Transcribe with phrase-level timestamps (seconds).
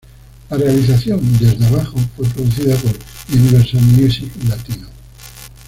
[0.49, 2.91] La realización Desde Abajo fue producida por
[3.35, 4.87] Universal Music Latino.